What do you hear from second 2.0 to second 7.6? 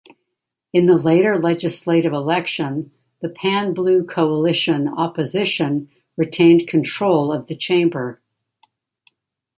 election, the Pan-Blue Coalition opposition retained control of the